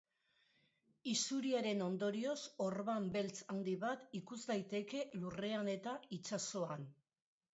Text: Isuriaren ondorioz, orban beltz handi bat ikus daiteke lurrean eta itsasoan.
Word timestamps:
Isuriaren 1.11 1.83
ondorioz, 1.87 2.37
orban 2.67 3.11
beltz 3.17 3.35
handi 3.55 3.75
bat 3.85 4.07
ikus 4.21 4.39
daiteke 4.53 5.03
lurrean 5.25 5.71
eta 5.77 5.93
itsasoan. 6.21 6.89